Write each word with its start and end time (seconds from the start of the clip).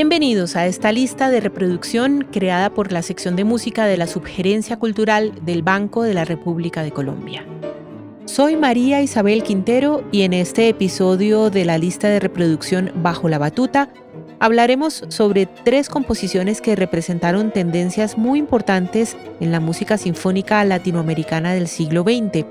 Bienvenidos 0.00 0.54
a 0.54 0.64
esta 0.68 0.92
lista 0.92 1.28
de 1.28 1.40
reproducción 1.40 2.28
creada 2.30 2.70
por 2.70 2.92
la 2.92 3.02
sección 3.02 3.34
de 3.34 3.42
música 3.42 3.84
de 3.84 3.96
la 3.96 4.06
Subgerencia 4.06 4.78
Cultural 4.78 5.32
del 5.44 5.64
Banco 5.64 6.04
de 6.04 6.14
la 6.14 6.24
República 6.24 6.84
de 6.84 6.92
Colombia. 6.92 7.44
Soy 8.24 8.54
María 8.54 9.02
Isabel 9.02 9.42
Quintero 9.42 10.04
y 10.12 10.22
en 10.22 10.34
este 10.34 10.68
episodio 10.68 11.50
de 11.50 11.64
la 11.64 11.78
lista 11.78 12.08
de 12.08 12.20
reproducción 12.20 12.92
Bajo 13.02 13.28
la 13.28 13.38
Batuta 13.38 13.88
hablaremos 14.38 15.02
sobre 15.08 15.46
tres 15.46 15.88
composiciones 15.88 16.60
que 16.60 16.76
representaron 16.76 17.50
tendencias 17.50 18.16
muy 18.16 18.38
importantes 18.38 19.16
en 19.40 19.50
la 19.50 19.58
música 19.58 19.98
sinfónica 19.98 20.64
latinoamericana 20.64 21.54
del 21.54 21.66
siglo 21.66 22.04
XX. 22.04 22.46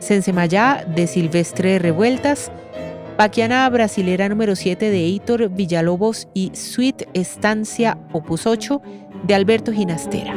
Sensemayá 0.00 0.84
de 0.86 1.06
Silvestre 1.06 1.78
Revueltas, 1.78 2.52
Paquiana 3.20 3.68
Brasilera 3.68 4.30
número 4.30 4.56
7 4.56 4.88
de 4.88 5.04
Heitor 5.04 5.50
Villalobos 5.50 6.26
y 6.32 6.52
Suite 6.54 7.06
Estancia 7.12 7.98
Opus 8.14 8.46
8 8.46 8.80
de 9.24 9.34
Alberto 9.34 9.74
Ginastera. 9.74 10.32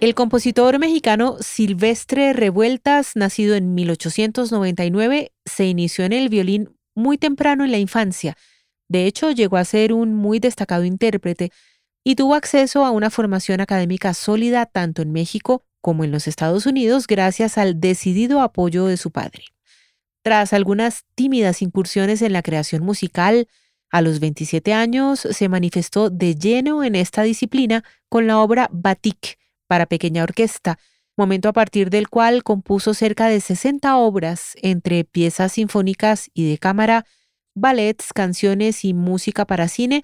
El 0.00 0.14
compositor 0.14 0.78
mexicano 0.78 1.36
Silvestre 1.38 2.32
Revueltas, 2.32 3.14
nacido 3.14 3.56
en 3.56 3.74
1899, 3.74 5.32
se 5.44 5.66
inició 5.66 6.06
en 6.06 6.14
el 6.14 6.30
violín 6.30 6.74
muy 6.94 7.18
temprano 7.18 7.66
en 7.66 7.72
la 7.72 7.78
infancia. 7.78 8.38
De 8.88 9.04
hecho, 9.04 9.32
llegó 9.32 9.58
a 9.58 9.66
ser 9.66 9.92
un 9.92 10.14
muy 10.14 10.38
destacado 10.38 10.84
intérprete 10.84 11.52
y 12.02 12.14
tuvo 12.14 12.34
acceso 12.34 12.86
a 12.86 12.90
una 12.90 13.10
formación 13.10 13.60
académica 13.60 14.14
sólida 14.14 14.64
tanto 14.64 15.02
en 15.02 15.12
México 15.12 15.62
como 15.84 16.02
en 16.02 16.10
los 16.10 16.26
Estados 16.26 16.64
Unidos 16.64 17.06
gracias 17.06 17.58
al 17.58 17.78
decidido 17.78 18.40
apoyo 18.40 18.86
de 18.86 18.96
su 18.96 19.10
padre. 19.10 19.44
Tras 20.22 20.54
algunas 20.54 21.04
tímidas 21.14 21.60
incursiones 21.60 22.22
en 22.22 22.32
la 22.32 22.40
creación 22.40 22.82
musical, 22.82 23.48
a 23.90 24.00
los 24.00 24.18
27 24.18 24.72
años 24.72 25.20
se 25.20 25.46
manifestó 25.50 26.08
de 26.08 26.36
lleno 26.36 26.84
en 26.84 26.94
esta 26.94 27.22
disciplina 27.22 27.84
con 28.08 28.26
la 28.26 28.38
obra 28.40 28.70
Batik 28.72 29.38
para 29.66 29.84
pequeña 29.84 30.22
orquesta, 30.22 30.78
momento 31.18 31.50
a 31.50 31.52
partir 31.52 31.90
del 31.90 32.08
cual 32.08 32.44
compuso 32.44 32.94
cerca 32.94 33.28
de 33.28 33.42
60 33.42 33.94
obras 33.98 34.54
entre 34.62 35.04
piezas 35.04 35.52
sinfónicas 35.52 36.30
y 36.32 36.48
de 36.48 36.56
cámara, 36.56 37.04
ballets, 37.54 38.14
canciones 38.14 38.86
y 38.86 38.94
música 38.94 39.44
para 39.44 39.68
cine, 39.68 40.02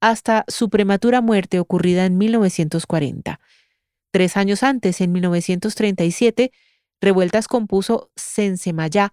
hasta 0.00 0.44
su 0.48 0.70
prematura 0.70 1.20
muerte 1.20 1.60
ocurrida 1.60 2.04
en 2.04 2.18
1940. 2.18 3.38
Tres 4.10 4.36
años 4.36 4.62
antes, 4.62 5.00
en 5.00 5.12
1937, 5.12 6.50
Revueltas 7.00 7.48
compuso 7.48 8.10
Sensemayá, 8.16 9.12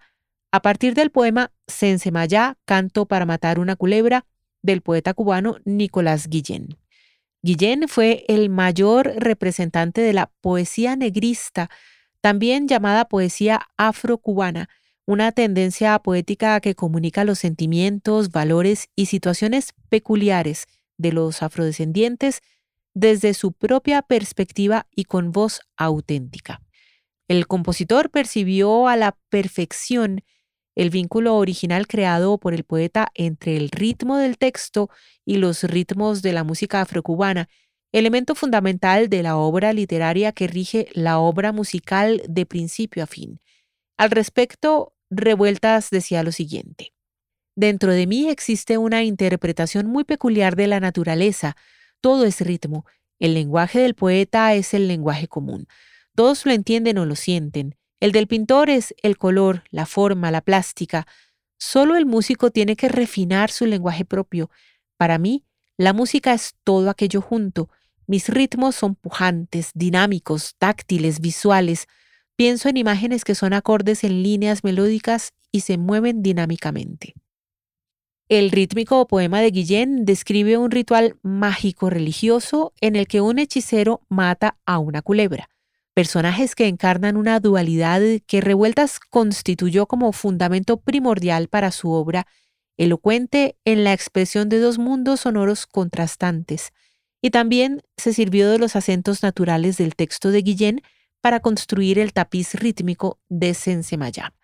a 0.52 0.60
partir 0.60 0.94
del 0.94 1.10
poema 1.10 1.52
Sensemayá, 1.66 2.58
canto 2.64 3.06
para 3.06 3.26
matar 3.26 3.58
una 3.58 3.76
culebra, 3.76 4.26
del 4.62 4.82
poeta 4.82 5.14
cubano 5.14 5.58
Nicolás 5.64 6.28
Guillén. 6.28 6.76
Guillén 7.42 7.86
fue 7.88 8.24
el 8.28 8.50
mayor 8.50 9.12
representante 9.16 10.00
de 10.00 10.12
la 10.12 10.32
poesía 10.40 10.96
negrista, 10.96 11.70
también 12.20 12.66
llamada 12.66 13.08
poesía 13.08 13.60
afrocubana, 13.76 14.68
una 15.06 15.32
tendencia 15.32 15.98
poética 16.00 16.60
que 16.60 16.74
comunica 16.74 17.24
los 17.24 17.38
sentimientos, 17.38 18.30
valores 18.30 18.88
y 18.96 19.06
situaciones 19.06 19.72
peculiares 19.88 20.66
de 20.98 21.12
los 21.12 21.42
afrodescendientes 21.42 22.42
desde 22.94 23.34
su 23.34 23.52
propia 23.52 24.02
perspectiva 24.02 24.86
y 24.94 25.04
con 25.04 25.32
voz 25.32 25.60
auténtica. 25.76 26.60
El 27.28 27.46
compositor 27.46 28.10
percibió 28.10 28.88
a 28.88 28.96
la 28.96 29.16
perfección 29.28 30.24
el 30.74 30.90
vínculo 30.90 31.36
original 31.36 31.86
creado 31.88 32.38
por 32.38 32.54
el 32.54 32.64
poeta 32.64 33.08
entre 33.14 33.56
el 33.56 33.68
ritmo 33.70 34.16
del 34.16 34.38
texto 34.38 34.88
y 35.24 35.38
los 35.38 35.64
ritmos 35.64 36.22
de 36.22 36.32
la 36.32 36.44
música 36.44 36.80
afrocubana, 36.80 37.48
elemento 37.92 38.34
fundamental 38.34 39.08
de 39.08 39.24
la 39.24 39.36
obra 39.36 39.72
literaria 39.72 40.32
que 40.32 40.46
rige 40.46 40.88
la 40.92 41.18
obra 41.18 41.52
musical 41.52 42.22
de 42.28 42.46
principio 42.46 43.02
a 43.02 43.06
fin. 43.06 43.40
Al 43.98 44.12
respecto, 44.12 44.94
Revueltas 45.10 45.90
decía 45.90 46.22
lo 46.22 46.32
siguiente. 46.32 46.92
Dentro 47.56 47.92
de 47.92 48.06
mí 48.06 48.28
existe 48.28 48.78
una 48.78 49.02
interpretación 49.02 49.86
muy 49.86 50.04
peculiar 50.04 50.54
de 50.54 50.68
la 50.68 50.78
naturaleza, 50.78 51.56
todo 52.00 52.24
es 52.24 52.40
ritmo. 52.40 52.84
El 53.18 53.34
lenguaje 53.34 53.80
del 53.80 53.94
poeta 53.94 54.54
es 54.54 54.74
el 54.74 54.88
lenguaje 54.88 55.28
común. 55.28 55.66
Todos 56.14 56.46
lo 56.46 56.52
entienden 56.52 56.98
o 56.98 57.04
lo 57.06 57.16
sienten. 57.16 57.76
El 58.00 58.12
del 58.12 58.26
pintor 58.26 58.70
es 58.70 58.94
el 59.02 59.16
color, 59.18 59.64
la 59.70 59.86
forma, 59.86 60.30
la 60.30 60.40
plástica. 60.40 61.06
Solo 61.58 61.96
el 61.96 62.06
músico 62.06 62.50
tiene 62.50 62.76
que 62.76 62.88
refinar 62.88 63.50
su 63.50 63.66
lenguaje 63.66 64.04
propio. 64.04 64.50
Para 64.96 65.18
mí, 65.18 65.44
la 65.76 65.92
música 65.92 66.32
es 66.32 66.54
todo 66.64 66.90
aquello 66.90 67.20
junto. 67.20 67.70
Mis 68.06 68.28
ritmos 68.28 68.76
son 68.76 68.94
pujantes, 68.94 69.70
dinámicos, 69.74 70.54
táctiles, 70.58 71.20
visuales. 71.20 71.86
Pienso 72.36 72.68
en 72.68 72.76
imágenes 72.76 73.24
que 73.24 73.34
son 73.34 73.52
acordes 73.52 74.04
en 74.04 74.22
líneas 74.22 74.64
melódicas 74.64 75.34
y 75.50 75.60
se 75.60 75.76
mueven 75.76 76.22
dinámicamente. 76.22 77.14
El 78.28 78.50
rítmico 78.50 79.08
poema 79.08 79.40
de 79.40 79.50
Guillén 79.50 80.04
describe 80.04 80.58
un 80.58 80.70
ritual 80.70 81.16
mágico 81.22 81.88
religioso 81.88 82.74
en 82.82 82.94
el 82.94 83.08
que 83.08 83.22
un 83.22 83.38
hechicero 83.38 84.02
mata 84.10 84.58
a 84.66 84.78
una 84.78 85.00
culebra, 85.00 85.48
personajes 85.94 86.54
que 86.54 86.68
encarnan 86.68 87.16
una 87.16 87.40
dualidad 87.40 88.02
que 88.26 88.42
Revueltas 88.42 89.00
constituyó 89.00 89.86
como 89.86 90.12
fundamento 90.12 90.76
primordial 90.76 91.48
para 91.48 91.70
su 91.70 91.90
obra, 91.90 92.26
elocuente 92.76 93.56
en 93.64 93.82
la 93.82 93.94
expresión 93.94 94.50
de 94.50 94.58
dos 94.58 94.76
mundos 94.76 95.20
sonoros 95.20 95.66
contrastantes, 95.66 96.72
y 97.22 97.30
también 97.30 97.80
se 97.96 98.12
sirvió 98.12 98.50
de 98.50 98.58
los 98.58 98.76
acentos 98.76 99.22
naturales 99.22 99.78
del 99.78 99.96
texto 99.96 100.30
de 100.30 100.42
Guillén 100.42 100.82
para 101.22 101.40
construir 101.40 101.98
el 101.98 102.12
tapiz 102.12 102.52
rítmico 102.56 103.18
de 103.30 103.54
Sensemayá. 103.54 104.34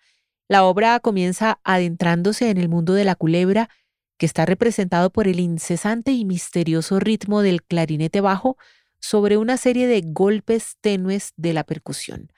La 0.47 0.63
obra 0.63 0.99
comienza 0.99 1.59
adentrándose 1.63 2.49
en 2.49 2.57
el 2.57 2.69
mundo 2.69 2.93
de 2.93 3.03
la 3.03 3.15
culebra, 3.15 3.69
que 4.17 4.25
está 4.25 4.45
representado 4.45 5.09
por 5.09 5.27
el 5.27 5.39
incesante 5.39 6.11
y 6.11 6.23
misterioso 6.23 6.99
ritmo 6.99 7.41
del 7.41 7.63
clarinete 7.63 8.21
bajo 8.21 8.57
sobre 8.99 9.37
una 9.37 9.57
serie 9.57 9.87
de 9.87 10.01
golpes 10.05 10.77
tenues 10.81 11.33
de 11.35 11.53
la 11.53 11.63
percusión. 11.63 12.31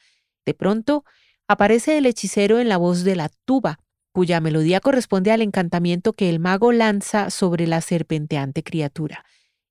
De 0.46 0.54
pronto, 0.54 1.04
aparece 1.48 1.98
el 1.98 2.06
hechicero 2.06 2.60
en 2.60 2.70
la 2.70 2.78
voz 2.78 3.04
de 3.04 3.16
la 3.16 3.30
tuba, 3.46 3.80
cuya 4.14 4.40
melodía 4.40 4.80
corresponde 4.80 5.32
al 5.32 5.42
encantamiento 5.42 6.14
que 6.14 6.30
el 6.30 6.40
mago 6.40 6.72
lanza 6.72 7.30
sobre 7.30 7.68
la 7.68 7.82
serpenteante 7.82 8.64
criatura. 8.64 9.24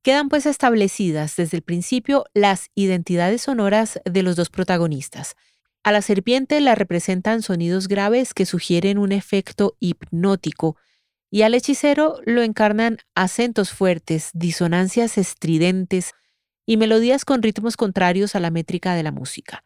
Quedan 0.03 0.28
pues 0.28 0.47
establecidas 0.47 1.34
desde 1.34 1.56
el 1.56 1.62
principio 1.62 2.26
las 2.32 2.68
identidades 2.74 3.42
sonoras 3.42 3.98
de 4.04 4.22
los 4.22 4.36
dos 4.36 4.50
protagonistas. 4.50 5.34
A 5.86 5.92
la 5.92 6.02
serpiente 6.02 6.60
la 6.60 6.74
representan 6.74 7.42
sonidos 7.42 7.86
graves 7.86 8.34
que 8.34 8.44
sugieren 8.44 8.98
un 8.98 9.12
efecto 9.12 9.76
hipnótico, 9.78 10.76
y 11.30 11.42
al 11.42 11.54
hechicero 11.54 12.19
lo 12.24 12.42
encarnan 12.42 12.98
acentos 13.14 13.70
fuertes, 13.70 14.30
disonancias 14.34 15.16
estridentes 15.16 16.10
y 16.66 16.76
melodías 16.76 17.24
con 17.24 17.41
ritmos 17.41 17.76
contrarios 17.76 18.34
a 18.34 18.41
la 18.41 18.50
métrica 18.50 18.97
de 18.97 19.04
la 19.04 19.12
música. 19.12 19.62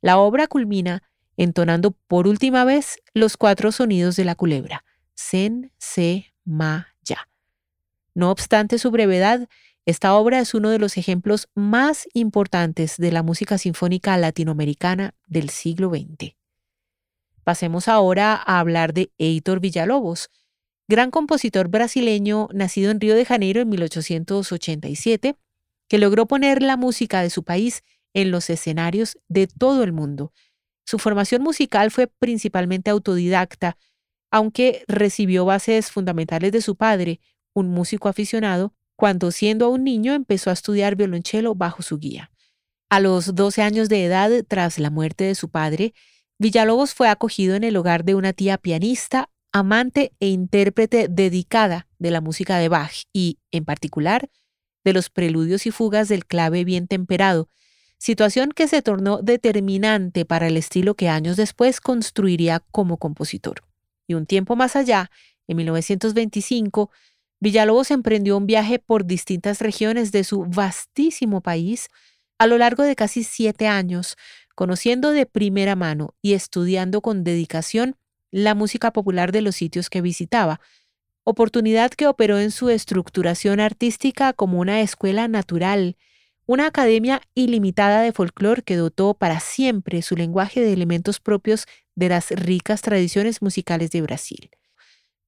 La 0.00 0.16
obra 0.18 0.46
culmina 0.46 1.02
entonando 1.36 1.90
por 2.06 2.28
última 2.28 2.64
vez 2.64 2.98
los 3.12 3.36
cuatro 3.36 3.72
sonidos 3.72 4.14
de 4.14 4.24
la 4.24 4.36
culebra, 4.36 4.84
sen, 5.16 5.72
se, 5.76 6.32
ma. 6.44 6.91
No 8.14 8.30
obstante 8.30 8.78
su 8.78 8.90
brevedad, 8.90 9.48
esta 9.84 10.14
obra 10.14 10.38
es 10.38 10.54
uno 10.54 10.70
de 10.70 10.78
los 10.78 10.96
ejemplos 10.96 11.48
más 11.54 12.06
importantes 12.14 12.96
de 12.98 13.10
la 13.10 13.22
música 13.22 13.58
sinfónica 13.58 14.16
latinoamericana 14.16 15.14
del 15.26 15.50
siglo 15.50 15.90
XX. 15.90 16.36
Pasemos 17.42 17.88
ahora 17.88 18.34
a 18.34 18.60
hablar 18.60 18.94
de 18.94 19.10
Heitor 19.18 19.58
Villalobos, 19.60 20.30
gran 20.86 21.10
compositor 21.10 21.68
brasileño 21.68 22.48
nacido 22.52 22.90
en 22.90 23.00
Río 23.00 23.16
de 23.16 23.24
Janeiro 23.24 23.60
en 23.60 23.68
1887, 23.70 25.36
que 25.88 25.98
logró 25.98 26.26
poner 26.26 26.62
la 26.62 26.76
música 26.76 27.22
de 27.22 27.30
su 27.30 27.42
país 27.42 27.82
en 28.14 28.30
los 28.30 28.50
escenarios 28.50 29.18
de 29.28 29.48
todo 29.48 29.82
el 29.82 29.92
mundo. 29.92 30.32
Su 30.84 30.98
formación 30.98 31.42
musical 31.42 31.90
fue 31.90 32.06
principalmente 32.06 32.90
autodidacta, 32.90 33.76
aunque 34.30 34.84
recibió 34.86 35.44
bases 35.44 35.90
fundamentales 35.90 36.52
de 36.52 36.62
su 36.62 36.76
padre, 36.76 37.20
un 37.54 37.68
músico 37.68 38.08
aficionado, 38.08 38.74
cuando 38.96 39.30
siendo 39.30 39.66
aún 39.66 39.84
niño 39.84 40.14
empezó 40.14 40.50
a 40.50 40.52
estudiar 40.52 40.96
violonchelo 40.96 41.54
bajo 41.54 41.82
su 41.82 41.98
guía. 41.98 42.30
A 42.88 43.00
los 43.00 43.34
12 43.34 43.62
años 43.62 43.88
de 43.88 44.04
edad, 44.04 44.30
tras 44.46 44.78
la 44.78 44.90
muerte 44.90 45.24
de 45.24 45.34
su 45.34 45.48
padre, 45.48 45.94
Villalobos 46.38 46.94
fue 46.94 47.08
acogido 47.08 47.54
en 47.54 47.64
el 47.64 47.76
hogar 47.76 48.04
de 48.04 48.14
una 48.14 48.32
tía 48.32 48.58
pianista, 48.58 49.30
amante 49.52 50.12
e 50.20 50.28
intérprete 50.28 51.08
dedicada 51.08 51.88
de 51.98 52.10
la 52.10 52.20
música 52.20 52.58
de 52.58 52.68
Bach 52.68 53.04
y, 53.12 53.38
en 53.50 53.64
particular, 53.64 54.28
de 54.84 54.92
los 54.92 55.08
preludios 55.10 55.66
y 55.66 55.70
fugas 55.70 56.08
del 56.08 56.26
clave 56.26 56.64
bien 56.64 56.86
temperado, 56.86 57.48
situación 57.98 58.50
que 58.50 58.66
se 58.66 58.82
tornó 58.82 59.22
determinante 59.22 60.24
para 60.24 60.48
el 60.48 60.56
estilo 60.56 60.94
que 60.94 61.08
años 61.08 61.36
después 61.36 61.80
construiría 61.80 62.60
como 62.72 62.96
compositor. 62.96 63.62
Y 64.08 64.14
un 64.14 64.26
tiempo 64.26 64.56
más 64.56 64.74
allá, 64.74 65.10
en 65.46 65.56
1925, 65.58 66.90
Villalobos 67.42 67.90
emprendió 67.90 68.36
un 68.36 68.46
viaje 68.46 68.78
por 68.78 69.04
distintas 69.04 69.60
regiones 69.60 70.12
de 70.12 70.22
su 70.22 70.44
vastísimo 70.44 71.40
país 71.40 71.88
a 72.38 72.46
lo 72.46 72.56
largo 72.56 72.84
de 72.84 72.94
casi 72.94 73.24
siete 73.24 73.66
años, 73.66 74.16
conociendo 74.54 75.10
de 75.10 75.26
primera 75.26 75.74
mano 75.74 76.14
y 76.22 76.34
estudiando 76.34 77.00
con 77.00 77.24
dedicación 77.24 77.96
la 78.30 78.54
música 78.54 78.92
popular 78.92 79.32
de 79.32 79.42
los 79.42 79.56
sitios 79.56 79.90
que 79.90 80.02
visitaba, 80.02 80.60
oportunidad 81.24 81.90
que 81.90 82.06
operó 82.06 82.38
en 82.38 82.52
su 82.52 82.70
estructuración 82.70 83.58
artística 83.58 84.32
como 84.32 84.60
una 84.60 84.80
escuela 84.80 85.26
natural, 85.26 85.96
una 86.46 86.68
academia 86.68 87.22
ilimitada 87.34 88.02
de 88.02 88.12
folclore 88.12 88.62
que 88.62 88.76
dotó 88.76 89.14
para 89.14 89.40
siempre 89.40 90.02
su 90.02 90.14
lenguaje 90.14 90.60
de 90.60 90.72
elementos 90.72 91.18
propios 91.18 91.66
de 91.96 92.08
las 92.08 92.30
ricas 92.30 92.82
tradiciones 92.82 93.42
musicales 93.42 93.90
de 93.90 94.02
Brasil. 94.02 94.50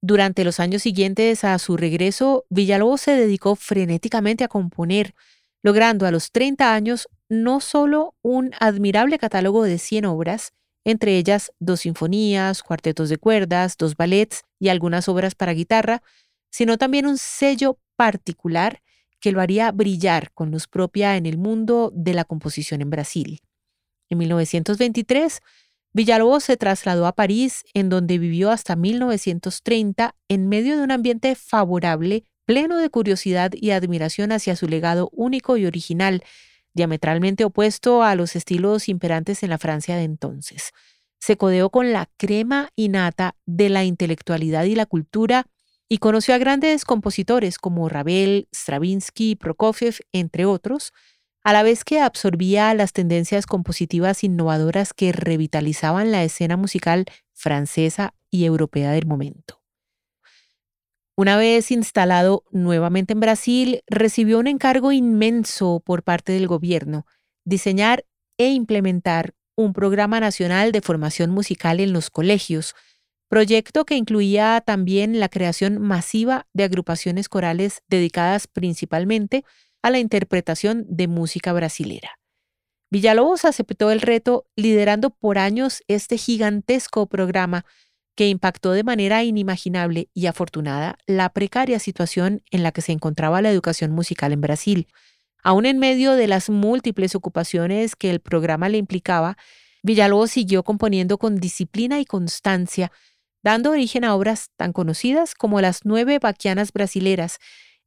Durante 0.06 0.44
los 0.44 0.60
años 0.60 0.82
siguientes 0.82 1.44
a 1.44 1.58
su 1.58 1.78
regreso, 1.78 2.44
Villalobos 2.50 3.00
se 3.00 3.12
dedicó 3.12 3.56
frenéticamente 3.56 4.44
a 4.44 4.48
componer, 4.48 5.14
logrando 5.62 6.04
a 6.04 6.10
los 6.10 6.30
30 6.30 6.74
años 6.74 7.08
no 7.30 7.58
solo 7.60 8.14
un 8.20 8.50
admirable 8.60 9.18
catálogo 9.18 9.62
de 9.62 9.78
100 9.78 10.04
obras, 10.04 10.52
entre 10.84 11.16
ellas 11.16 11.52
dos 11.58 11.80
sinfonías, 11.80 12.62
cuartetos 12.62 13.08
de 13.08 13.16
cuerdas, 13.16 13.78
dos 13.78 13.96
ballets 13.96 14.42
y 14.58 14.68
algunas 14.68 15.08
obras 15.08 15.34
para 15.34 15.54
guitarra, 15.54 16.02
sino 16.50 16.76
también 16.76 17.06
un 17.06 17.16
sello 17.16 17.78
particular 17.96 18.82
que 19.20 19.32
lo 19.32 19.40
haría 19.40 19.72
brillar 19.72 20.32
con 20.34 20.50
luz 20.50 20.66
propia 20.66 21.16
en 21.16 21.24
el 21.24 21.38
mundo 21.38 21.90
de 21.94 22.12
la 22.12 22.26
composición 22.26 22.82
en 22.82 22.90
Brasil. 22.90 23.40
En 24.10 24.18
1923, 24.18 25.40
Villalobos 25.94 26.42
se 26.42 26.56
trasladó 26.56 27.06
a 27.06 27.12
París, 27.12 27.64
en 27.72 27.88
donde 27.88 28.18
vivió 28.18 28.50
hasta 28.50 28.74
1930 28.74 30.16
en 30.28 30.48
medio 30.48 30.76
de 30.76 30.82
un 30.82 30.90
ambiente 30.90 31.36
favorable, 31.36 32.24
pleno 32.46 32.78
de 32.78 32.90
curiosidad 32.90 33.52
y 33.54 33.70
admiración 33.70 34.32
hacia 34.32 34.56
su 34.56 34.66
legado 34.66 35.08
único 35.12 35.56
y 35.56 35.66
original, 35.66 36.24
diametralmente 36.74 37.44
opuesto 37.44 38.02
a 38.02 38.16
los 38.16 38.34
estilos 38.34 38.88
imperantes 38.88 39.44
en 39.44 39.50
la 39.50 39.58
Francia 39.58 39.96
de 39.96 40.02
entonces. 40.02 40.72
Se 41.20 41.36
codeó 41.36 41.70
con 41.70 41.92
la 41.92 42.10
crema 42.16 42.70
innata 42.74 43.36
de 43.46 43.68
la 43.68 43.84
intelectualidad 43.84 44.64
y 44.64 44.74
la 44.74 44.86
cultura 44.86 45.46
y 45.88 45.98
conoció 45.98 46.34
a 46.34 46.38
grandes 46.38 46.84
compositores 46.84 47.56
como 47.56 47.88
Ravel, 47.88 48.48
Stravinsky, 48.52 49.36
Prokofiev, 49.36 49.98
entre 50.12 50.44
otros, 50.44 50.92
a 51.44 51.52
la 51.52 51.62
vez 51.62 51.84
que 51.84 52.00
absorbía 52.00 52.72
las 52.72 52.94
tendencias 52.94 53.46
compositivas 53.46 54.24
innovadoras 54.24 54.94
que 54.94 55.12
revitalizaban 55.12 56.10
la 56.10 56.24
escena 56.24 56.56
musical 56.56 57.04
francesa 57.34 58.14
y 58.30 58.46
europea 58.46 58.92
del 58.92 59.06
momento. 59.06 59.60
Una 61.16 61.36
vez 61.36 61.70
instalado 61.70 62.44
nuevamente 62.50 63.12
en 63.12 63.20
Brasil, 63.20 63.82
recibió 63.86 64.38
un 64.38 64.48
encargo 64.48 64.90
inmenso 64.90 65.80
por 65.84 66.02
parte 66.02 66.32
del 66.32 66.48
gobierno, 66.48 67.06
diseñar 67.44 68.04
e 68.38 68.48
implementar 68.50 69.34
un 69.54 69.74
programa 69.74 70.18
nacional 70.18 70.72
de 70.72 70.80
formación 70.80 71.30
musical 71.30 71.78
en 71.78 71.92
los 71.92 72.10
colegios, 72.10 72.74
proyecto 73.28 73.84
que 73.84 73.96
incluía 73.96 74.62
también 74.64 75.20
la 75.20 75.28
creación 75.28 75.80
masiva 75.80 76.48
de 76.52 76.64
agrupaciones 76.64 77.28
corales 77.28 77.82
dedicadas 77.88 78.48
principalmente 78.48 79.44
a 79.84 79.90
la 79.90 79.98
interpretación 79.98 80.86
de 80.88 81.08
música 81.08 81.52
brasilera. 81.52 82.18
Villalobos 82.90 83.44
aceptó 83.44 83.90
el 83.90 84.00
reto 84.00 84.46
liderando 84.56 85.10
por 85.10 85.36
años 85.36 85.82
este 85.88 86.16
gigantesco 86.16 87.06
programa 87.06 87.66
que 88.16 88.28
impactó 88.28 88.72
de 88.72 88.82
manera 88.82 89.24
inimaginable 89.24 90.08
y 90.14 90.24
afortunada 90.24 90.96
la 91.06 91.28
precaria 91.34 91.78
situación 91.78 92.40
en 92.50 92.62
la 92.62 92.72
que 92.72 92.80
se 92.80 92.92
encontraba 92.92 93.42
la 93.42 93.50
educación 93.50 93.90
musical 93.90 94.32
en 94.32 94.40
Brasil. 94.40 94.88
Aún 95.42 95.66
en 95.66 95.78
medio 95.78 96.14
de 96.14 96.28
las 96.28 96.48
múltiples 96.48 97.14
ocupaciones 97.14 97.94
que 97.94 98.08
el 98.08 98.20
programa 98.20 98.70
le 98.70 98.78
implicaba, 98.78 99.36
Villalobos 99.82 100.30
siguió 100.30 100.62
componiendo 100.62 101.18
con 101.18 101.36
disciplina 101.36 102.00
y 102.00 102.06
constancia, 102.06 102.90
dando 103.42 103.72
origen 103.72 104.04
a 104.04 104.14
obras 104.14 104.48
tan 104.56 104.72
conocidas 104.72 105.34
como 105.34 105.60
las 105.60 105.80
nueve 105.84 106.18
vaquianas 106.18 106.72
brasileras, 106.72 107.38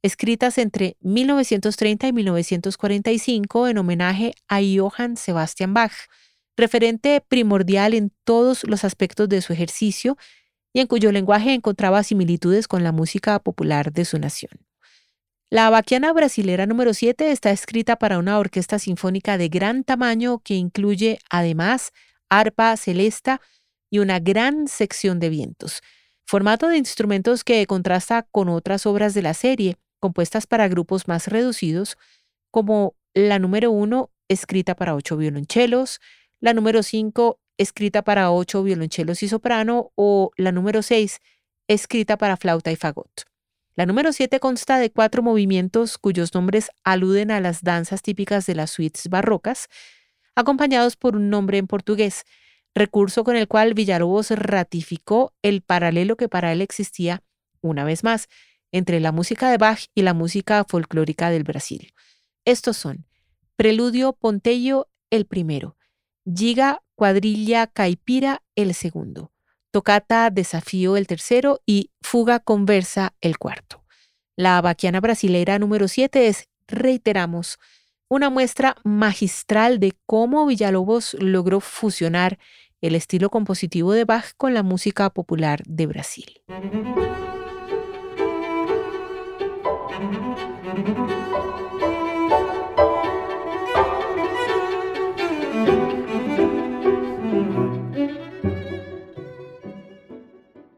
escritas 0.02 0.58
entre 0.58 0.96
1930 1.00 2.08
y 2.08 2.12
1945 2.12 3.68
en 3.68 3.78
homenaje 3.78 4.34
a 4.48 4.60
Johann 4.60 5.16
Sebastian 5.16 5.74
Bach, 5.74 5.92
referente 6.56 7.20
primordial 7.20 7.94
en 7.94 8.12
todos 8.24 8.64
los 8.64 8.84
aspectos 8.84 9.28
de 9.28 9.42
su 9.42 9.52
ejercicio 9.52 10.16
y 10.72 10.80
en 10.80 10.86
cuyo 10.86 11.12
lenguaje 11.12 11.54
encontraba 11.54 12.02
similitudes 12.02 12.68
con 12.68 12.84
la 12.84 12.92
música 12.92 13.38
popular 13.38 13.92
de 13.92 14.04
su 14.04 14.18
nación. 14.18 14.50
La 15.50 15.70
Baquiana 15.70 16.12
Brasilera 16.12 16.66
número 16.66 16.92
7 16.92 17.30
está 17.30 17.50
escrita 17.50 17.96
para 17.96 18.18
una 18.18 18.38
orquesta 18.38 18.78
sinfónica 18.78 19.38
de 19.38 19.48
gran 19.48 19.82
tamaño 19.82 20.40
que 20.40 20.54
incluye 20.54 21.18
además 21.30 21.92
arpa 22.28 22.76
celesta 22.76 23.40
y 23.90 24.00
una 24.00 24.18
gran 24.18 24.68
sección 24.68 25.18
de 25.18 25.30
vientos, 25.30 25.80
formato 26.26 26.68
de 26.68 26.76
instrumentos 26.76 27.44
que 27.44 27.66
contrasta 27.66 28.26
con 28.30 28.50
otras 28.50 28.84
obras 28.84 29.14
de 29.14 29.22
la 29.22 29.32
serie, 29.32 29.78
compuestas 30.00 30.46
para 30.46 30.68
grupos 30.68 31.08
más 31.08 31.28
reducidos, 31.28 31.96
como 32.50 32.94
la 33.14 33.38
número 33.38 33.70
1, 33.70 34.10
escrita 34.28 34.74
para 34.74 34.94
ocho 34.94 35.16
violonchelos, 35.16 36.00
la 36.40 36.54
número 36.54 36.82
5, 36.82 37.40
escrita 37.56 38.02
para 38.02 38.30
ocho 38.30 38.62
violonchelos 38.62 39.22
y 39.22 39.28
soprano, 39.28 39.92
o 39.96 40.30
la 40.36 40.52
número 40.52 40.82
6, 40.82 41.20
escrita 41.66 42.16
para 42.16 42.36
flauta 42.36 42.70
y 42.70 42.76
fagot. 42.76 43.24
La 43.74 43.86
número 43.86 44.12
7 44.12 44.40
consta 44.40 44.78
de 44.78 44.90
cuatro 44.90 45.22
movimientos 45.22 45.98
cuyos 45.98 46.34
nombres 46.34 46.70
aluden 46.82 47.30
a 47.30 47.38
las 47.40 47.62
danzas 47.62 48.02
típicas 48.02 48.44
de 48.46 48.56
las 48.56 48.70
suites 48.70 49.08
barrocas, 49.08 49.68
acompañados 50.34 50.96
por 50.96 51.14
un 51.14 51.30
nombre 51.30 51.58
en 51.58 51.66
portugués, 51.66 52.24
recurso 52.74 53.24
con 53.24 53.36
el 53.36 53.46
cual 53.46 53.74
Villalobos 53.74 54.30
ratificó 54.30 55.32
el 55.42 55.62
paralelo 55.62 56.16
que 56.16 56.28
para 56.28 56.52
él 56.52 56.60
existía, 56.60 57.22
una 57.60 57.84
vez 57.84 58.04
más, 58.04 58.28
entre 58.72 59.00
la 59.00 59.12
música 59.12 59.50
de 59.50 59.58
Bach 59.58 59.86
y 59.94 60.02
la 60.02 60.14
música 60.14 60.64
folclórica 60.64 61.30
del 61.30 61.44
Brasil. 61.44 61.92
Estos 62.44 62.76
son 62.76 63.06
Preludio 63.56 64.12
Pontello 64.12 64.88
el 65.10 65.26
primero, 65.26 65.76
Giga 66.24 66.82
Cuadrilla 66.94 67.66
Caipira 67.66 68.42
el 68.54 68.74
segundo, 68.74 69.32
Tocata 69.70 70.30
Desafío 70.30 70.96
el 70.96 71.06
tercero 71.06 71.60
y 71.66 71.90
Fuga 72.02 72.40
Conversa 72.40 73.14
el 73.20 73.38
cuarto. 73.38 73.84
La 74.36 74.60
vaquiana 74.60 75.00
brasilera 75.00 75.58
número 75.58 75.88
7 75.88 76.28
es, 76.28 76.48
reiteramos, 76.66 77.58
una 78.08 78.30
muestra 78.30 78.76
magistral 78.84 79.80
de 79.80 79.92
cómo 80.06 80.46
Villalobos 80.46 81.14
logró 81.20 81.60
fusionar 81.60 82.38
el 82.80 82.94
estilo 82.94 83.30
compositivo 83.30 83.92
de 83.92 84.04
Bach 84.04 84.32
con 84.36 84.54
la 84.54 84.62
música 84.62 85.10
popular 85.10 85.62
de 85.66 85.86
Brasil. 85.86 86.40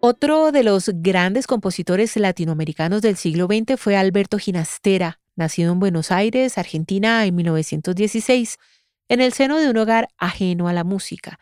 Otro 0.03 0.51
de 0.51 0.65
los 0.65 0.91
grandes 0.95 1.47
compositores 1.47 2.17
latinoamericanos 2.17 3.03
del 3.03 3.17
siglo 3.17 3.47
XX 3.47 3.79
fue 3.79 3.97
Alberto 3.97 4.39
Ginastera, 4.39 5.21
nacido 5.37 5.73
en 5.73 5.79
Buenos 5.79 6.11
Aires, 6.11 6.57
Argentina, 6.57 7.27
en 7.27 7.35
1916, 7.37 8.57
en 9.09 9.21
el 9.21 9.33
seno 9.35 9.59
de 9.59 9.69
un 9.69 9.77
hogar 9.77 10.09
ajeno 10.17 10.69
a 10.69 10.73
la 10.73 10.85
música. 10.85 11.39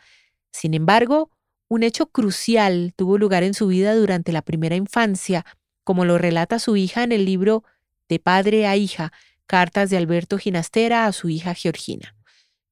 Sin 0.52 0.74
embargo, 0.74 1.30
un 1.68 1.82
hecho 1.82 2.06
crucial 2.06 2.92
tuvo 2.96 3.16
lugar 3.16 3.42
en 3.42 3.54
su 3.54 3.68
vida 3.68 3.94
durante 3.94 4.32
la 4.32 4.42
primera 4.42 4.74
infancia, 4.74 5.46
como 5.88 6.04
lo 6.04 6.18
relata 6.18 6.58
su 6.58 6.76
hija 6.76 7.02
en 7.02 7.12
el 7.12 7.24
libro 7.24 7.64
De 8.10 8.18
padre 8.18 8.66
a 8.66 8.76
hija, 8.76 9.10
Cartas 9.46 9.88
de 9.88 9.96
Alberto 9.96 10.36
Ginastera 10.36 11.06
a 11.06 11.12
su 11.12 11.30
hija 11.30 11.54
Georgina. 11.54 12.14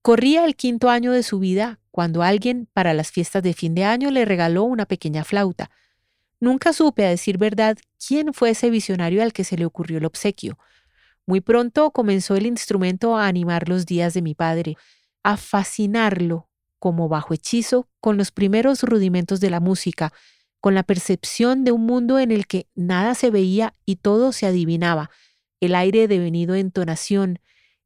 Corría 0.03 0.45
el 0.45 0.55
quinto 0.55 0.91
año 0.91 1.13
de 1.13 1.23
su 1.23 1.39
vida 1.39 1.81
cuando 1.91 2.23
alguien 2.23 2.69
para 2.75 2.93
las 2.93 3.11
fiestas 3.11 3.43
de 3.43 3.55
fin 3.55 3.75
de 3.75 3.85
año 3.85 4.11
le 4.11 4.27
regaló 4.27 4.65
una 4.65 4.85
pequeña 4.85 5.25
flauta. 5.25 5.71
Nunca 6.41 6.75
supe, 6.75 7.07
a 7.07 7.09
decir 7.09 7.39
verdad, 7.39 7.79
quién 8.07 8.35
fue 8.35 8.51
ese 8.51 8.69
visionario 8.69 9.23
al 9.23 9.33
que 9.33 9.45
se 9.45 9.57
le 9.57 9.65
ocurrió 9.65 9.97
el 9.97 10.05
obsequio. 10.05 10.59
Muy 11.25 11.41
pronto 11.41 11.93
comenzó 11.93 12.37
el 12.37 12.45
instrumento 12.45 13.17
a 13.17 13.29
animar 13.29 13.71
los 13.71 13.87
días 13.87 14.13
de 14.13 14.21
mi 14.21 14.35
padre, 14.35 14.77
a 15.23 15.39
fascinarlo 15.39 16.51
como 16.79 17.09
bajo 17.09 17.33
hechizo 17.33 17.89
con 17.99 18.19
los 18.19 18.31
primeros 18.31 18.83
rudimentos 18.83 19.41
de 19.41 19.49
la 19.49 19.61
música, 19.61 20.13
con 20.67 20.75
la 20.75 20.83
percepción 20.83 21.63
de 21.63 21.71
un 21.71 21.87
mundo 21.87 22.19
en 22.19 22.33
el 22.33 22.49
que 22.49 22.67
nada 22.75 23.15
se 23.15 23.31
veía 23.31 23.75
y 23.85 23.95
todo 23.95 24.33
se 24.33 24.47
adivinaba, 24.47 25.13
el 25.61 25.77
aire 25.77 26.09
devenido 26.09 26.57
entonación, 26.57 27.39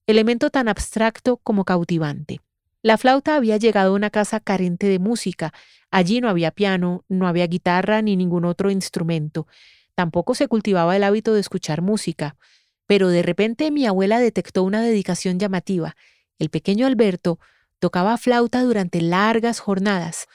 elemento 0.06 0.48
tan 0.48 0.66
abstracto 0.66 1.36
como 1.36 1.66
cautivante. 1.66 2.40
La 2.80 2.96
flauta 2.96 3.36
había 3.36 3.58
llegado 3.58 3.92
a 3.92 3.96
una 3.96 4.08
casa 4.08 4.40
carente 4.40 4.86
de 4.86 4.98
música. 4.98 5.52
Allí 5.90 6.22
no 6.22 6.30
había 6.30 6.52
piano, 6.52 7.04
no 7.10 7.28
había 7.28 7.46
guitarra 7.48 8.00
ni 8.00 8.16
ningún 8.16 8.46
otro 8.46 8.70
instrumento. 8.70 9.46
Tampoco 9.94 10.34
se 10.34 10.48
cultivaba 10.48 10.96
el 10.96 11.04
hábito 11.04 11.34
de 11.34 11.40
escuchar 11.40 11.82
música. 11.82 12.36
Pero 12.86 13.10
de 13.10 13.20
repente 13.20 13.70
mi 13.70 13.84
abuela 13.84 14.20
detectó 14.20 14.62
una 14.62 14.80
dedicación 14.80 15.38
llamativa. 15.38 15.96
El 16.38 16.48
pequeño 16.48 16.86
Alberto 16.86 17.40
tocaba 17.78 18.16
flauta 18.16 18.62
durante 18.62 19.02
largas 19.02 19.60
jornadas. 19.60 20.28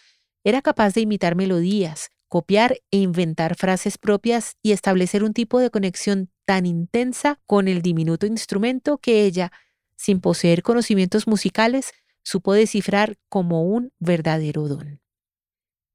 Era 0.43 0.61
capaz 0.61 0.93
de 0.93 1.01
imitar 1.01 1.33
melodías, 1.33 2.11
copiar 2.27 2.77
e 2.91 2.97
inventar 2.97 3.55
frases 3.55 3.97
propias 3.97 4.57
y 4.61 4.71
establecer 4.71 5.23
un 5.23 5.33
tipo 5.33 5.59
de 5.59 5.69
conexión 5.69 6.29
tan 6.45 6.65
intensa 6.65 7.39
con 7.45 7.67
el 7.67 7.81
diminuto 7.81 8.25
instrumento 8.25 8.97
que 8.97 9.25
ella, 9.25 9.51
sin 9.95 10.19
poseer 10.21 10.63
conocimientos 10.63 11.27
musicales, 11.27 11.93
supo 12.23 12.53
descifrar 12.53 13.17
como 13.29 13.63
un 13.63 13.93
verdadero 13.99 14.67
don. 14.67 14.99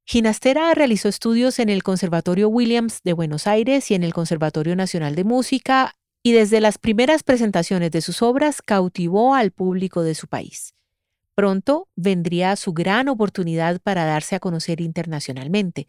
Ginastera 0.06 0.74
realizó 0.74 1.08
estudios 1.08 1.58
en 1.58 1.68
el 1.68 1.82
Conservatorio 1.82 2.48
Williams 2.48 3.00
de 3.04 3.12
Buenos 3.12 3.46
Aires 3.46 3.90
y 3.90 3.94
en 3.94 4.02
el 4.02 4.12
Conservatorio 4.12 4.74
Nacional 4.74 5.14
de 5.14 5.24
Música 5.24 5.94
y 6.22 6.32
desde 6.32 6.60
las 6.60 6.78
primeras 6.78 7.22
presentaciones 7.22 7.90
de 7.92 8.00
sus 8.00 8.22
obras 8.22 8.60
cautivó 8.62 9.34
al 9.34 9.52
público 9.52 10.02
de 10.02 10.14
su 10.14 10.26
país. 10.26 10.74
Pronto 11.34 11.88
vendría 11.96 12.56
su 12.56 12.72
gran 12.72 13.08
oportunidad 13.08 13.80
para 13.80 14.04
darse 14.04 14.36
a 14.36 14.40
conocer 14.40 14.80
internacionalmente. 14.80 15.86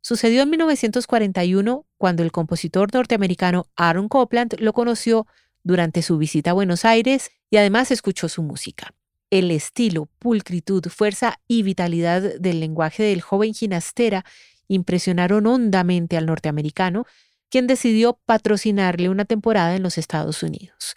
Sucedió 0.00 0.42
en 0.42 0.50
1941 0.50 1.86
cuando 1.98 2.22
el 2.22 2.32
compositor 2.32 2.92
norteamericano 2.92 3.66
Aaron 3.76 4.08
Copland 4.08 4.54
lo 4.60 4.72
conoció 4.72 5.26
durante 5.62 6.02
su 6.02 6.16
visita 6.16 6.50
a 6.50 6.54
Buenos 6.54 6.84
Aires 6.84 7.30
y 7.50 7.56
además 7.56 7.90
escuchó 7.90 8.28
su 8.28 8.42
música. 8.42 8.94
El 9.30 9.50
estilo, 9.50 10.08
pulcritud, 10.18 10.86
fuerza 10.86 11.40
y 11.48 11.64
vitalidad 11.64 12.22
del 12.38 12.60
lenguaje 12.60 13.02
del 13.02 13.20
joven 13.20 13.52
ginastera 13.52 14.24
impresionaron 14.68 15.46
hondamente 15.46 16.16
al 16.16 16.26
norteamericano, 16.26 17.06
quien 17.50 17.66
decidió 17.66 18.20
patrocinarle 18.26 19.08
una 19.08 19.24
temporada 19.24 19.74
en 19.74 19.82
los 19.82 19.98
Estados 19.98 20.42
Unidos. 20.42 20.94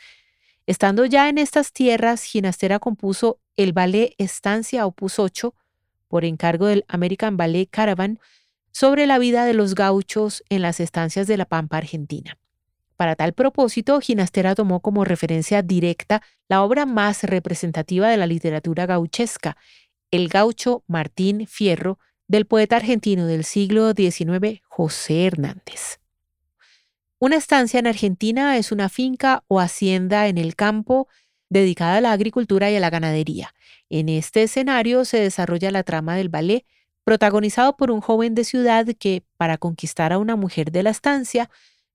Estando 0.67 1.05
ya 1.05 1.29
en 1.29 1.39
estas 1.39 1.73
tierras, 1.73 2.23
Ginastera 2.23 2.77
compuso 2.77 3.39
el 3.55 3.73
ballet 3.73 4.13
Estancia 4.19 4.85
Opus 4.85 5.17
8 5.17 5.55
por 6.07 6.25
encargo 6.25 6.67
del 6.67 6.85
American 6.87 7.37
Ballet 7.37 7.67
Caravan 7.69 8.19
sobre 8.71 9.05
la 9.05 9.19
vida 9.19 9.45
de 9.45 9.53
los 9.53 9.75
gauchos 9.75 10.43
en 10.49 10.61
las 10.61 10.79
estancias 10.79 11.27
de 11.27 11.37
la 11.37 11.45
Pampa 11.45 11.77
Argentina. 11.77 12.37
Para 12.95 13.15
tal 13.15 13.33
propósito, 13.33 14.01
Ginastera 14.01 14.55
tomó 14.55 14.81
como 14.81 15.05
referencia 15.05 15.61
directa 15.61 16.21
la 16.49 16.63
obra 16.63 16.85
más 16.85 17.23
representativa 17.23 18.09
de 18.09 18.17
la 18.17 18.27
literatura 18.27 18.85
gauchesca, 18.85 19.55
El 20.11 20.27
gaucho 20.27 20.83
Martín 20.87 21.47
Fierro, 21.47 21.97
del 22.27 22.45
poeta 22.45 22.75
argentino 22.75 23.25
del 23.25 23.43
siglo 23.43 23.93
XIX, 23.93 24.61
José 24.67 25.25
Hernández. 25.25 25.99
Una 27.19 27.37
estancia 27.37 27.79
en 27.79 27.87
Argentina 27.87 28.57
es 28.57 28.71
una 28.71 28.87
finca 28.87 29.43
o 29.47 29.59
hacienda 29.59 30.27
en 30.27 30.37
el 30.37 30.55
campo 30.55 31.07
dedicada 31.49 31.97
a 31.97 32.01
la 32.01 32.11
agricultura 32.11 32.69
y 32.71 32.75
a 32.75 32.79
la 32.79 32.89
ganadería. 32.89 33.53
En 33.89 34.09
este 34.09 34.43
escenario 34.43 35.03
se 35.05 35.19
desarrolla 35.19 35.71
la 35.71 35.83
trama 35.83 36.15
del 36.15 36.29
ballet, 36.29 36.65
protagonizado 37.09 37.75
por 37.75 37.89
un 37.89 38.01
joven 38.01 38.35
de 38.35 38.43
ciudad 38.43 38.85
que, 38.99 39.23
para 39.35 39.57
conquistar 39.57 40.13
a 40.13 40.19
una 40.19 40.35
mujer 40.35 40.71
de 40.71 40.83
la 40.83 40.91
estancia, 40.91 41.49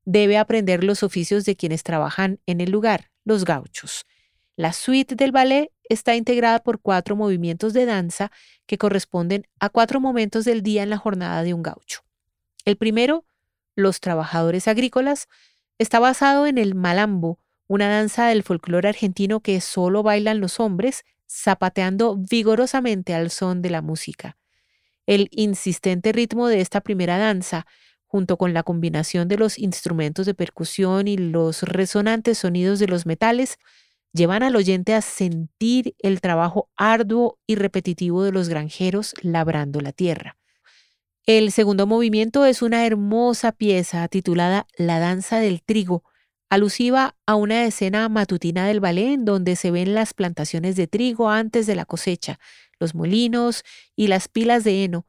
debe 0.04 0.38
aprender 0.38 0.82
los 0.82 1.04
oficios 1.04 1.44
de 1.44 1.54
quienes 1.54 1.84
trabajan 1.84 2.40
en 2.46 2.60
el 2.60 2.72
lugar, 2.72 3.12
los 3.24 3.44
gauchos. 3.44 4.06
La 4.56 4.72
suite 4.72 5.14
del 5.14 5.30
ballet 5.30 5.70
está 5.88 6.16
integrada 6.16 6.64
por 6.64 6.80
cuatro 6.80 7.14
movimientos 7.14 7.74
de 7.74 7.86
danza 7.86 8.32
que 8.66 8.76
corresponden 8.76 9.46
a 9.60 9.68
cuatro 9.68 10.00
momentos 10.00 10.44
del 10.44 10.64
día 10.64 10.82
en 10.82 10.90
la 10.90 10.98
jornada 10.98 11.44
de 11.44 11.54
un 11.54 11.62
gaucho. 11.62 12.00
El 12.64 12.76
primero, 12.76 13.24
los 13.76 14.00
trabajadores 14.00 14.66
agrícolas, 14.66 15.28
está 15.78 16.00
basado 16.00 16.48
en 16.48 16.58
el 16.58 16.74
malambo, 16.74 17.38
una 17.68 17.88
danza 17.88 18.26
del 18.26 18.42
folclore 18.42 18.88
argentino 18.88 19.38
que 19.38 19.60
solo 19.60 20.02
bailan 20.02 20.40
los 20.40 20.58
hombres, 20.58 21.04
zapateando 21.30 22.16
vigorosamente 22.16 23.14
al 23.14 23.30
son 23.30 23.62
de 23.62 23.70
la 23.70 23.80
música. 23.80 24.36
El 25.06 25.28
insistente 25.30 26.12
ritmo 26.12 26.48
de 26.48 26.60
esta 26.60 26.80
primera 26.80 27.18
danza 27.18 27.66
junto 28.14 28.36
con 28.36 28.54
la 28.54 28.62
combinación 28.62 29.26
de 29.26 29.36
los 29.36 29.58
instrumentos 29.58 30.24
de 30.24 30.34
percusión 30.34 31.08
y 31.08 31.16
los 31.16 31.64
resonantes 31.64 32.38
sonidos 32.38 32.78
de 32.78 32.86
los 32.86 33.06
metales, 33.06 33.58
llevan 34.12 34.44
al 34.44 34.54
oyente 34.54 34.94
a 34.94 35.00
sentir 35.00 35.96
el 35.98 36.20
trabajo 36.20 36.70
arduo 36.76 37.40
y 37.44 37.56
repetitivo 37.56 38.22
de 38.22 38.30
los 38.30 38.48
granjeros 38.48 39.14
labrando 39.20 39.80
la 39.80 39.90
tierra. 39.90 40.36
El 41.26 41.50
segundo 41.50 41.88
movimiento 41.88 42.46
es 42.46 42.62
una 42.62 42.86
hermosa 42.86 43.50
pieza 43.50 44.06
titulada 44.06 44.68
La 44.78 45.00
danza 45.00 45.40
del 45.40 45.64
trigo, 45.64 46.04
alusiva 46.54 47.16
a 47.26 47.34
una 47.34 47.64
escena 47.64 48.08
matutina 48.08 48.66
del 48.66 48.80
ballet 48.80 49.12
en 49.12 49.24
donde 49.24 49.56
se 49.56 49.70
ven 49.70 49.94
las 49.94 50.14
plantaciones 50.14 50.76
de 50.76 50.86
trigo 50.86 51.30
antes 51.30 51.66
de 51.66 51.74
la 51.74 51.84
cosecha, 51.84 52.38
los 52.78 52.94
molinos 52.94 53.62
y 53.96 54.06
las 54.06 54.28
pilas 54.28 54.64
de 54.64 54.84
heno, 54.84 55.06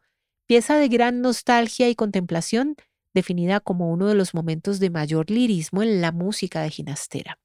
pieza 0.47 0.77
de 0.77 0.87
gran 0.87 1.21
nostalgia 1.21 1.89
y 1.89 1.95
contemplación 1.95 2.75
definida 3.13 3.59
como 3.59 3.91
uno 3.91 4.07
de 4.07 4.15
los 4.15 4.33
momentos 4.33 4.79
de 4.79 4.89
mayor 4.89 5.31
lirismo 5.31 5.81
en 5.83 6.01
la 6.01 6.11
música 6.11 6.61
de 6.61 6.69
Ginastera. 6.69 7.39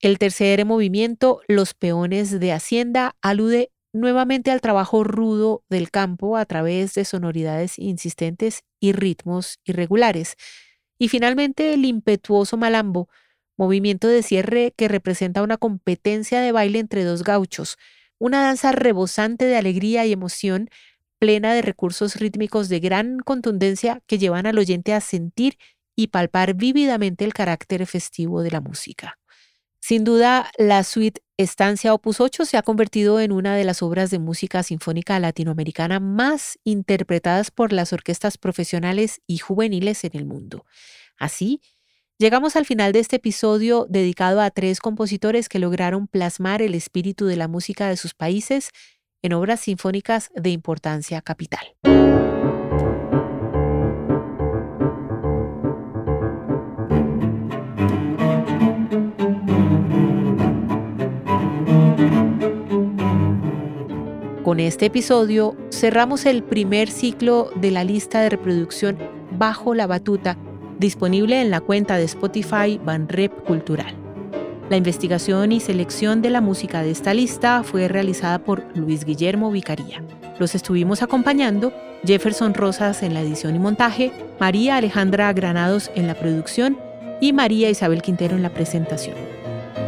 El 0.00 0.18
tercer 0.18 0.64
movimiento, 0.64 1.40
Los 1.48 1.74
peones 1.74 2.38
de 2.38 2.52
Hacienda, 2.52 3.16
alude 3.20 3.72
nuevamente 3.92 4.50
al 4.50 4.60
trabajo 4.60 5.02
rudo 5.02 5.64
del 5.68 5.90
campo 5.90 6.36
a 6.36 6.44
través 6.44 6.94
de 6.94 7.04
sonoridades 7.04 7.78
insistentes 7.78 8.62
y 8.80 8.92
ritmos 8.92 9.58
irregulares. 9.64 10.36
Y 10.98 11.08
finalmente 11.08 11.74
el 11.74 11.84
impetuoso 11.84 12.56
malambo, 12.56 13.08
movimiento 13.56 14.08
de 14.08 14.22
cierre 14.22 14.72
que 14.76 14.88
representa 14.88 15.42
una 15.42 15.56
competencia 15.56 16.40
de 16.40 16.52
baile 16.52 16.78
entre 16.78 17.04
dos 17.04 17.22
gauchos, 17.24 17.76
una 18.18 18.42
danza 18.42 18.72
rebosante 18.72 19.44
de 19.44 19.56
alegría 19.56 20.06
y 20.06 20.12
emoción 20.12 20.70
plena 21.18 21.54
de 21.54 21.62
recursos 21.62 22.16
rítmicos 22.16 22.68
de 22.68 22.80
gran 22.80 23.18
contundencia 23.18 24.02
que 24.06 24.18
llevan 24.18 24.46
al 24.46 24.58
oyente 24.58 24.94
a 24.94 25.00
sentir 25.00 25.58
y 25.96 26.08
palpar 26.08 26.54
vívidamente 26.54 27.24
el 27.24 27.34
carácter 27.34 27.84
festivo 27.86 28.42
de 28.42 28.52
la 28.52 28.60
música. 28.60 29.18
Sin 29.88 30.04
duda, 30.04 30.50
la 30.58 30.84
suite 30.84 31.22
Estancia 31.38 31.94
Opus 31.94 32.20
8 32.20 32.44
se 32.44 32.58
ha 32.58 32.62
convertido 32.62 33.20
en 33.20 33.32
una 33.32 33.56
de 33.56 33.64
las 33.64 33.82
obras 33.82 34.10
de 34.10 34.18
música 34.18 34.62
sinfónica 34.62 35.18
latinoamericana 35.18 35.98
más 35.98 36.58
interpretadas 36.62 37.50
por 37.50 37.72
las 37.72 37.94
orquestas 37.94 38.36
profesionales 38.36 39.22
y 39.26 39.38
juveniles 39.38 40.04
en 40.04 40.10
el 40.12 40.26
mundo. 40.26 40.66
Así, 41.16 41.62
llegamos 42.18 42.54
al 42.54 42.66
final 42.66 42.92
de 42.92 42.98
este 42.98 43.16
episodio 43.16 43.86
dedicado 43.88 44.42
a 44.42 44.50
tres 44.50 44.80
compositores 44.80 45.48
que 45.48 45.58
lograron 45.58 46.06
plasmar 46.06 46.60
el 46.60 46.74
espíritu 46.74 47.24
de 47.24 47.36
la 47.36 47.48
música 47.48 47.88
de 47.88 47.96
sus 47.96 48.12
países 48.12 48.72
en 49.22 49.32
obras 49.32 49.60
sinfónicas 49.60 50.28
de 50.34 50.50
importancia 50.50 51.22
capital. 51.22 51.66
Con 64.44 64.60
este 64.60 64.86
episodio 64.86 65.56
cerramos 65.70 66.24
el 66.24 66.42
primer 66.42 66.90
ciclo 66.90 67.50
de 67.56 67.70
la 67.70 67.84
lista 67.84 68.20
de 68.20 68.30
reproducción 68.30 68.96
Bajo 69.32 69.74
la 69.74 69.86
Batuta, 69.86 70.38
disponible 70.78 71.40
en 71.42 71.50
la 71.50 71.60
cuenta 71.60 71.98
de 71.98 72.04
Spotify 72.04 72.80
Banrep 72.82 73.44
Cultural. 73.44 73.94
La 74.70 74.76
investigación 74.76 75.52
y 75.52 75.60
selección 75.60 76.22
de 76.22 76.30
la 76.30 76.40
música 76.40 76.82
de 76.82 76.90
esta 76.90 77.14
lista 77.14 77.62
fue 77.62 77.88
realizada 77.88 78.38
por 78.38 78.64
Luis 78.74 79.04
Guillermo 79.04 79.50
Vicaría. 79.50 80.02
Los 80.38 80.54
estuvimos 80.54 81.02
acompañando 81.02 81.72
Jefferson 82.04 82.54
Rosas 82.54 83.02
en 83.02 83.12
la 83.14 83.20
edición 83.20 83.56
y 83.56 83.58
montaje, 83.58 84.12
María 84.38 84.76
Alejandra 84.76 85.32
Granados 85.32 85.90
en 85.94 86.06
la 86.06 86.14
producción 86.14 86.78
y 87.20 87.32
María 87.32 87.68
Isabel 87.70 88.02
Quintero 88.02 88.36
en 88.36 88.42
la 88.42 88.54
presentación. 88.54 89.37